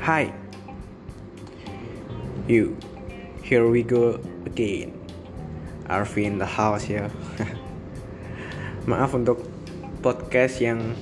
Hi. 0.00 0.32
You. 2.48 2.72
Here 3.44 3.68
we 3.68 3.84
go 3.84 4.16
again. 4.48 4.96
Arvin 5.92 6.24
in 6.24 6.34
the 6.40 6.48
house 6.48 6.88
ya. 6.88 7.12
Maaf 8.88 9.12
untuk 9.12 9.44
podcast 10.00 10.64
yang 10.64 10.96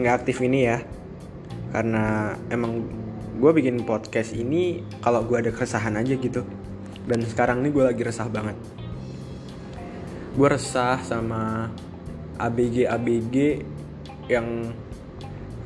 nggak 0.00 0.24
aktif 0.24 0.40
ini 0.40 0.72
ya. 0.72 0.80
Karena 1.68 2.32
emang 2.48 2.88
gue 3.36 3.50
bikin 3.60 3.84
podcast 3.84 4.32
ini 4.32 4.88
kalau 5.04 5.20
gue 5.28 5.36
ada 5.36 5.52
keresahan 5.52 6.00
aja 6.00 6.16
gitu. 6.16 6.40
Dan 7.04 7.20
sekarang 7.28 7.60
ini 7.60 7.68
gue 7.68 7.84
lagi 7.84 8.00
resah 8.00 8.24
banget. 8.32 8.56
Gue 10.32 10.48
resah 10.48 10.96
sama 11.04 11.68
ABG-ABG 12.40 13.36
yang 14.32 14.72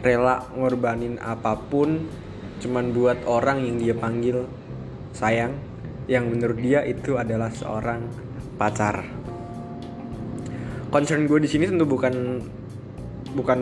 rela 0.03 0.43
ngorbanin 0.59 1.23
apa 1.23 1.55
pun 1.55 2.24
cuman 2.65 2.97
buat 2.97 3.29
orang 3.29 3.61
yang 3.61 3.77
dia 3.77 3.93
panggil 3.93 4.49
sayang 5.13 5.53
yang 6.09 6.33
menurut 6.33 6.57
dia 6.57 6.81
itu 6.81 7.21
adalah 7.21 7.53
seorang 7.53 8.09
pacar. 8.57 9.05
Concern 10.89 11.29
gue 11.29 11.45
di 11.45 11.49
sini 11.49 11.69
tentu 11.69 11.85
bukan 11.85 12.41
bukan 13.37 13.61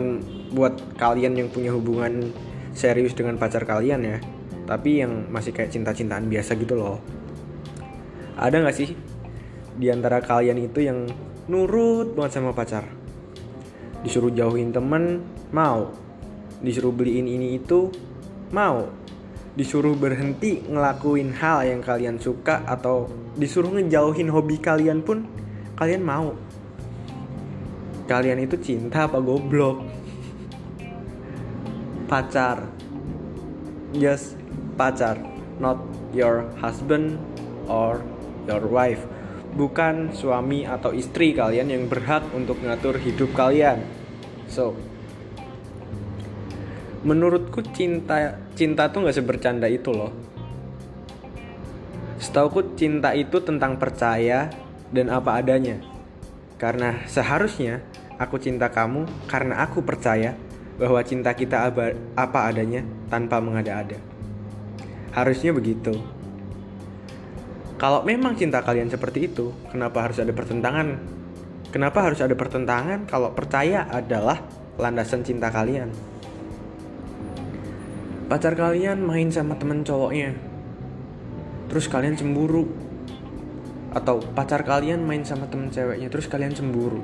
buat 0.55 0.95
kalian 0.95 1.35
yang 1.35 1.49
punya 1.51 1.75
hubungan 1.75 2.31
serius 2.71 3.11
dengan 3.11 3.35
pacar 3.35 3.67
kalian 3.67 4.01
ya, 4.07 4.17
tapi 4.63 5.03
yang 5.03 5.27
masih 5.27 5.51
kayak 5.51 5.75
cinta-cintaan 5.75 6.31
biasa 6.31 6.55
gitu 6.55 6.79
loh. 6.79 7.03
Ada 8.39 8.63
nggak 8.63 8.75
sih 8.75 8.95
di 9.75 9.91
antara 9.91 10.23
kalian 10.23 10.63
itu 10.63 10.79
yang 10.79 11.11
nurut 11.51 12.15
banget 12.15 12.39
sama 12.39 12.55
pacar? 12.55 12.87
Disuruh 14.05 14.31
jauhin 14.31 14.71
temen, 14.71 15.25
mau 15.51 15.91
disuruh 16.63 16.95
beliin 16.95 17.27
ini 17.27 17.59
itu 17.59 17.91
mau? 18.53 18.87
Disuruh 19.57 19.97
berhenti 19.97 20.61
ngelakuin 20.65 21.33
hal 21.37 21.65
yang 21.65 21.81
kalian 21.81 22.21
suka 22.21 22.61
atau 22.65 23.09
disuruh 23.33 23.73
ngejauhin 23.73 24.29
hobi 24.29 24.61
kalian 24.61 25.01
pun 25.01 25.25
kalian 25.73 26.05
mau. 26.05 26.37
Kalian 28.05 28.45
itu 28.45 28.55
cinta 28.61 29.09
apa 29.09 29.17
goblok? 29.17 29.81
Pacar. 32.05 32.69
Just 33.97 34.37
pacar. 34.77 35.17
Not 35.57 35.81
your 36.13 36.45
husband 36.61 37.17
or 37.65 38.01
your 38.45 38.65
wife. 38.69 39.01
Bukan 39.53 40.17
suami 40.17 40.65
atau 40.65 40.93
istri 40.97 41.37
kalian 41.37 41.69
yang 41.69 41.83
berhak 41.85 42.25
untuk 42.33 42.57
ngatur 42.61 42.97
hidup 42.97 43.33
kalian. 43.37 43.85
So 44.49 44.73
menurutku 47.03 47.59
cinta 47.75 48.39
cinta 48.55 48.87
tuh 48.87 49.03
nggak 49.03 49.17
sebercanda 49.19 49.67
itu 49.67 49.91
loh. 49.91 50.11
Setauku 52.15 52.79
cinta 52.79 53.11
itu 53.11 53.43
tentang 53.43 53.75
percaya 53.75 54.47
dan 54.95 55.11
apa 55.11 55.35
adanya. 55.43 55.83
Karena 56.55 57.03
seharusnya 57.03 57.83
aku 58.15 58.39
cinta 58.39 58.71
kamu 58.71 59.03
karena 59.27 59.59
aku 59.67 59.83
percaya 59.83 60.31
bahwa 60.79 61.03
cinta 61.03 61.35
kita 61.35 61.67
apa 62.15 62.39
adanya 62.47 62.87
tanpa 63.11 63.43
mengada-ada. 63.43 63.99
Harusnya 65.11 65.51
begitu. 65.51 65.91
Kalau 67.75 67.99
memang 68.07 68.39
cinta 68.39 68.63
kalian 68.63 68.87
seperti 68.87 69.27
itu 69.27 69.51
kenapa 69.67 70.07
harus 70.07 70.23
ada 70.23 70.31
pertentangan? 70.31 71.03
Kenapa 71.67 72.07
harus 72.07 72.23
ada 72.23 72.31
pertentangan? 72.31 73.03
Kalau 73.11 73.35
percaya 73.35 73.83
adalah 73.91 74.39
landasan 74.79 75.27
cinta 75.27 75.51
kalian 75.51 76.12
pacar 78.27 78.55
kalian 78.55 79.03
main 79.03 79.27
sama 79.29 79.59
temen 79.59 79.83
cowoknya. 79.83 80.35
Terus 81.67 81.85
kalian 81.91 82.15
cemburu. 82.15 82.69
Atau 83.93 84.23
pacar 84.33 84.65
kalian 84.65 85.05
main 85.05 85.21
sama 85.21 85.45
temen 85.51 85.69
ceweknya 85.69 86.09
terus 86.09 86.25
kalian 86.25 86.55
cemburu. 86.55 87.03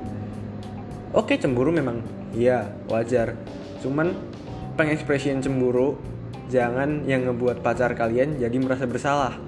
Oke 1.14 1.38
cemburu 1.38 1.70
memang. 1.70 2.02
Iya 2.34 2.72
wajar. 2.90 3.36
Cuman 3.84 4.16
pengekspresian 4.74 5.42
cemburu 5.42 5.98
jangan 6.50 7.06
yang 7.06 7.30
ngebuat 7.30 7.62
pacar 7.62 7.94
kalian 7.94 8.40
jadi 8.40 8.56
merasa 8.58 8.88
bersalah. 8.88 9.38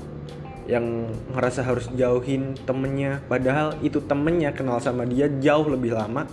Yang 0.71 1.11
ngerasa 1.35 1.67
harus 1.67 1.91
jauhin 1.99 2.55
temennya. 2.63 3.19
Padahal 3.27 3.75
itu 3.83 3.99
temennya 3.99 4.55
kenal 4.55 4.79
sama 4.79 5.03
dia 5.03 5.27
jauh 5.27 5.67
lebih 5.67 5.99
lama 5.99 6.29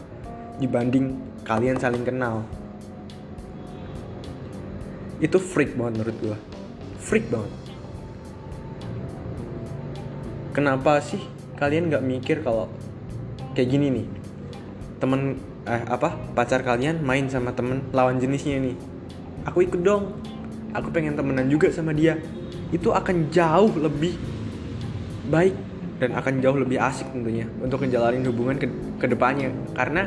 dibanding 0.60 1.18
kalian 1.48 1.80
saling 1.80 2.04
kenal 2.04 2.44
itu 5.20 5.38
freak 5.38 5.76
banget 5.76 6.00
menurut 6.00 6.18
gue 6.24 6.38
freak 7.00 7.26
banget. 7.32 7.50
Kenapa 10.54 11.00
sih 11.00 11.24
kalian 11.56 11.88
nggak 11.90 12.04
mikir 12.04 12.38
kalau 12.44 12.68
kayak 13.56 13.70
gini 13.72 13.88
nih? 13.90 14.06
Temen 15.00 15.40
eh 15.64 15.84
apa 15.88 16.14
pacar 16.36 16.62
kalian 16.62 17.00
main 17.02 17.32
sama 17.32 17.56
temen 17.56 17.88
lawan 17.96 18.20
jenisnya 18.20 18.60
nih. 18.60 18.76
Aku 19.48 19.64
ikut 19.64 19.82
dong. 19.82 20.20
Aku 20.76 20.94
pengen 20.94 21.18
temenan 21.18 21.50
juga 21.50 21.72
sama 21.74 21.96
dia. 21.96 22.20
Itu 22.70 22.94
akan 22.94 23.34
jauh 23.34 23.74
lebih 23.80 24.14
baik 25.32 25.56
dan 25.98 26.14
akan 26.14 26.44
jauh 26.44 26.58
lebih 26.60 26.78
asik 26.78 27.10
tentunya 27.10 27.50
untuk 27.64 27.82
ngejalanin 27.82 28.22
hubungan 28.30 28.60
ke, 28.62 28.68
ke 29.02 29.08
depannya. 29.10 29.50
Karena 29.74 30.06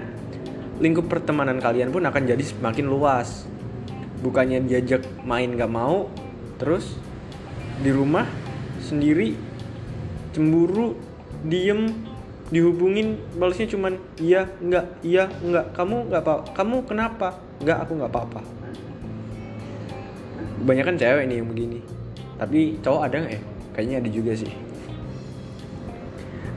lingkup 0.78 1.10
pertemanan 1.10 1.58
kalian 1.58 1.90
pun 1.90 2.06
akan 2.06 2.22
jadi 2.26 2.42
semakin 2.42 2.86
luas 2.86 3.48
bukannya 4.22 4.64
diajak 4.64 5.02
main 5.26 5.58
gak 5.58 5.70
mau 5.70 6.08
terus 6.62 6.94
di 7.82 7.90
rumah 7.90 8.24
sendiri 8.78 9.34
cemburu 10.32 10.96
diem 11.42 11.90
dihubungin 12.52 13.16
balasnya 13.40 13.64
cuman 13.72 13.96
iya 14.20 14.44
enggak 14.60 14.86
iya 15.00 15.24
enggak 15.40 15.72
kamu 15.72 16.12
nggak 16.12 16.20
apa 16.20 16.34
kamu 16.52 16.76
kenapa? 16.84 17.28
Enggak 17.64 17.78
aku 17.80 17.92
nggak 17.96 18.12
apa-apa. 18.12 18.40
Kebanyakan 20.60 20.94
cewek 21.00 21.24
nih 21.32 21.36
yang 21.40 21.48
begini. 21.48 21.80
Tapi 22.36 22.76
cowok 22.84 23.02
ada 23.08 23.16
nggak 23.24 23.32
ya? 23.32 23.42
Kayaknya 23.72 23.96
ada 24.04 24.10
juga 24.12 24.32
sih. 24.36 24.52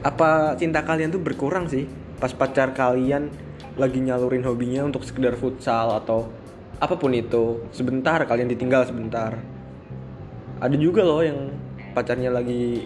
Apa 0.04 0.54
cinta 0.60 0.84
kalian 0.84 1.08
tuh 1.08 1.22
berkurang 1.24 1.64
sih? 1.66 1.88
Pas 2.20 2.30
pacar 2.30 2.76
kalian 2.76 3.32
lagi 3.80 3.98
nyalurin 4.04 4.44
hobinya 4.44 4.84
untuk 4.84 5.00
sekedar 5.00 5.32
futsal 5.36 5.96
atau 5.96 6.28
apa 6.76 6.92
pun 7.00 7.08
itu 7.16 7.64
sebentar 7.72 8.20
kalian 8.28 8.52
ditinggal 8.52 8.84
sebentar. 8.84 9.32
Ada 10.60 10.76
juga 10.76 11.04
loh 11.04 11.24
yang 11.24 11.52
pacarnya 11.96 12.28
lagi 12.28 12.84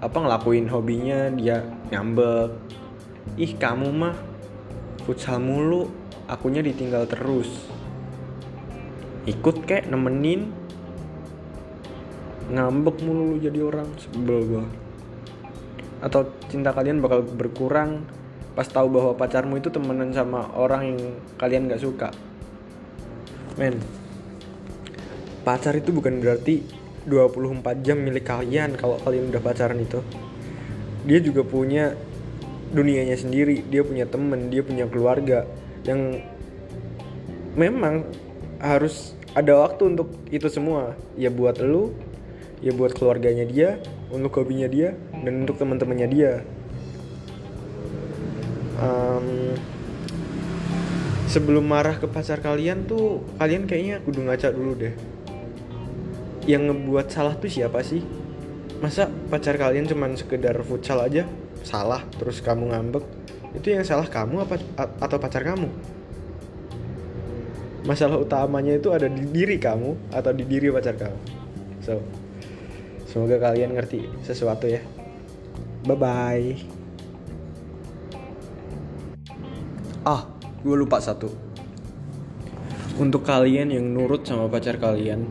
apa 0.00 0.16
ngelakuin 0.16 0.68
hobinya 0.72 1.28
dia 1.36 1.60
ngambek. 1.92 2.56
Ih 3.36 3.52
kamu 3.60 3.88
mah 3.92 4.16
futsal 5.04 5.40
mulu 5.44 5.92
akunya 6.24 6.64
ditinggal 6.64 7.04
terus. 7.04 7.68
Ikut 9.28 9.68
kek 9.68 9.92
nemenin. 9.92 10.48
Ngambek 12.48 13.04
mulu 13.04 13.36
jadi 13.36 13.60
orang 13.60 13.92
sebel 14.00 14.40
gua. 14.48 14.64
Atau 16.00 16.32
cinta 16.48 16.72
kalian 16.72 17.04
bakal 17.04 17.20
berkurang 17.20 18.08
pas 18.56 18.64
tahu 18.64 18.88
bahwa 18.88 19.12
pacarmu 19.12 19.60
itu 19.60 19.68
temenan 19.68 20.16
sama 20.16 20.48
orang 20.56 20.96
yang 20.96 21.00
kalian 21.36 21.70
gak 21.70 21.78
suka 21.78 22.10
men 23.58 23.82
pacar 25.42 25.74
itu 25.74 25.90
bukan 25.90 26.22
berarti 26.22 26.62
24 27.08 27.84
jam 27.84 27.98
milik 27.98 28.28
kalian 28.28 28.76
kalau 28.76 29.00
kalian 29.00 29.32
udah 29.32 29.40
pacaran 29.40 29.80
itu. 29.80 30.04
Dia 31.08 31.18
juga 31.24 31.40
punya 31.40 31.96
dunianya 32.68 33.16
sendiri 33.16 33.64
dia 33.64 33.80
punya 33.80 34.04
temen 34.04 34.52
dia 34.52 34.60
punya 34.60 34.84
keluarga 34.84 35.48
yang 35.88 36.20
memang 37.56 38.04
harus 38.60 39.16
ada 39.32 39.56
waktu 39.56 39.96
untuk 39.96 40.12
itu 40.28 40.52
semua. 40.52 40.94
Ya 41.16 41.32
buat 41.32 41.58
lu 41.64 41.96
ya 42.60 42.76
buat 42.76 42.92
keluarganya 42.92 43.48
dia 43.48 43.80
untuk 44.12 44.42
hobinya 44.42 44.68
dia 44.68 44.92
dan 45.24 45.48
untuk 45.48 45.56
teman-temannya 45.56 46.08
dia. 46.12 46.32
Um, 48.78 49.58
sebelum 51.28 51.68
marah 51.68 52.00
ke 52.00 52.08
pacar 52.08 52.40
kalian 52.40 52.88
tuh 52.88 53.20
kalian 53.36 53.68
kayaknya 53.68 54.00
kudu 54.00 54.24
ngaca 54.24 54.48
dulu 54.48 54.72
deh. 54.74 54.94
Yang 56.48 56.72
ngebuat 56.72 57.06
salah 57.12 57.36
tuh 57.36 57.52
siapa 57.52 57.84
sih? 57.84 58.00
Masa 58.80 59.12
pacar 59.28 59.60
kalian 59.60 59.84
cuman 59.84 60.16
sekedar 60.16 60.56
futsal 60.64 61.04
aja? 61.04 61.28
Salah. 61.60 62.00
Terus 62.16 62.40
kamu 62.40 62.72
ngambek? 62.72 63.04
Itu 63.52 63.68
yang 63.68 63.84
salah 63.84 64.08
kamu 64.08 64.48
apa 64.48 64.56
atau 64.96 65.20
pacar 65.20 65.44
kamu? 65.44 65.68
Masalah 67.84 68.16
utamanya 68.16 68.80
itu 68.80 68.88
ada 68.90 69.06
di 69.06 69.28
diri 69.28 69.60
kamu 69.60 70.12
atau 70.12 70.32
di 70.32 70.48
diri 70.48 70.72
pacar 70.72 70.96
kamu. 70.96 71.20
So 71.84 72.00
semoga 73.04 73.36
kalian 73.36 73.76
ngerti 73.76 74.08
sesuatu 74.24 74.64
ya. 74.64 74.80
Bye 75.84 75.96
bye 75.96 76.77
gue 80.62 80.76
lupa 80.76 80.98
satu. 80.98 81.30
Untuk 82.98 83.22
kalian 83.22 83.70
yang 83.70 83.86
nurut 83.94 84.26
sama 84.26 84.50
pacar 84.50 84.78
kalian 84.78 85.22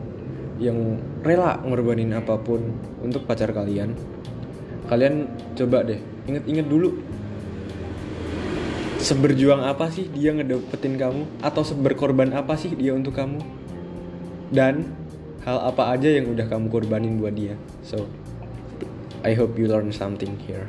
yang 0.58 0.98
rela 1.22 1.60
ngorbanin 1.62 2.16
apa 2.16 2.34
pun 2.40 2.74
untuk 2.98 3.22
pacar 3.30 3.54
kalian 3.54 3.94
kalian 4.88 5.28
coba 5.54 5.84
deh 5.84 6.00
inget-inget 6.26 6.66
dulu. 6.66 6.96
Seberjuang 8.98 9.62
apa 9.62 9.92
sih 9.94 10.10
dia 10.10 10.34
ngedapetin 10.34 10.98
kamu? 10.98 11.22
Atau 11.44 11.62
seberkorban 11.62 12.34
apa 12.34 12.58
sih 12.58 12.74
dia 12.74 12.96
untuk 12.96 13.14
kamu? 13.14 13.38
Dan 14.50 14.90
hal 15.46 15.70
apa 15.70 15.94
aja 15.94 16.10
yang 16.10 16.34
udah 16.34 16.50
kamu 16.50 16.66
korbanin 16.66 17.20
buat 17.20 17.36
dia? 17.36 17.54
So 17.86 18.10
I 19.22 19.38
hope 19.38 19.54
you 19.54 19.70
learn 19.70 19.94
something 19.94 20.34
here. 20.42 20.66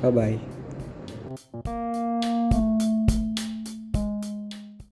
Bye 0.00 0.14
bye 0.14 0.51